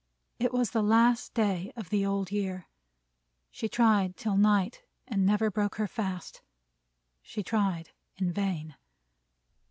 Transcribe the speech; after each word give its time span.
It 0.39 0.51
was 0.51 0.71
the 0.71 0.81
last 0.81 1.35
day 1.35 1.71
of 1.75 1.91
the 1.91 2.07
Old 2.07 2.31
Year. 2.31 2.65
She 3.51 3.69
tried 3.69 4.17
till 4.17 4.35
night, 4.35 4.81
and 5.07 5.27
never 5.27 5.51
broke 5.51 5.75
her 5.75 5.87
fast. 5.87 6.41
She 7.21 7.43
tried 7.43 7.91
in 8.17 8.33
vain. 8.33 8.75